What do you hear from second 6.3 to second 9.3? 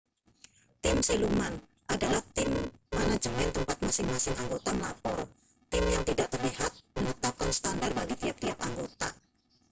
terlihat menetapkan standar bagi tiap-tiap anggota.